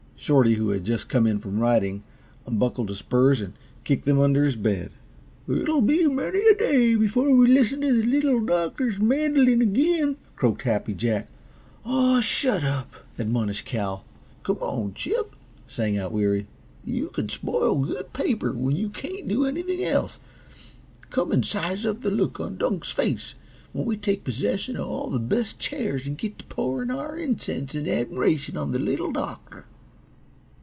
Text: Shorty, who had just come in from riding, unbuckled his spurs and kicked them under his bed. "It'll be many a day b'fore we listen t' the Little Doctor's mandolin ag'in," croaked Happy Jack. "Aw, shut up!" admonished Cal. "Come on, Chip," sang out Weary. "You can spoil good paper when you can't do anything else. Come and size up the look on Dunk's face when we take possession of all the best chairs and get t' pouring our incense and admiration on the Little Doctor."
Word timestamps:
Shorty, 0.23 0.53
who 0.53 0.69
had 0.69 0.85
just 0.85 1.09
come 1.09 1.25
in 1.25 1.39
from 1.39 1.57
riding, 1.57 2.03
unbuckled 2.45 2.89
his 2.89 2.99
spurs 2.99 3.41
and 3.41 3.53
kicked 3.83 4.05
them 4.05 4.19
under 4.19 4.43
his 4.45 4.55
bed. 4.55 4.91
"It'll 5.49 5.81
be 5.81 6.05
many 6.07 6.37
a 6.47 6.53
day 6.55 6.93
b'fore 6.93 7.35
we 7.35 7.47
listen 7.47 7.81
t' 7.81 7.89
the 7.89 8.03
Little 8.03 8.39
Doctor's 8.39 8.99
mandolin 8.99 9.63
ag'in," 9.63 10.17
croaked 10.35 10.61
Happy 10.61 10.93
Jack. 10.93 11.27
"Aw, 11.85 12.19
shut 12.21 12.63
up!" 12.63 12.93
admonished 13.17 13.65
Cal. 13.65 14.05
"Come 14.43 14.57
on, 14.59 14.93
Chip," 14.93 15.35
sang 15.67 15.97
out 15.97 16.11
Weary. 16.11 16.45
"You 16.85 17.07
can 17.09 17.29
spoil 17.29 17.77
good 17.83 18.13
paper 18.13 18.51
when 18.51 18.75
you 18.75 18.89
can't 18.89 19.27
do 19.27 19.47
anything 19.47 19.83
else. 19.83 20.19
Come 21.09 21.31
and 21.31 21.43
size 21.43 21.83
up 21.83 22.01
the 22.01 22.11
look 22.11 22.39
on 22.39 22.57
Dunk's 22.57 22.91
face 22.91 23.33
when 23.73 23.85
we 23.87 23.97
take 23.97 24.23
possession 24.23 24.77
of 24.77 24.87
all 24.87 25.09
the 25.09 25.17
best 25.19 25.57
chairs 25.57 26.05
and 26.05 26.15
get 26.15 26.37
t' 26.37 26.45
pouring 26.47 26.91
our 26.91 27.17
incense 27.17 27.73
and 27.73 27.87
admiration 27.87 28.55
on 28.55 28.71
the 28.71 28.77
Little 28.79 29.11
Doctor." 29.11 29.65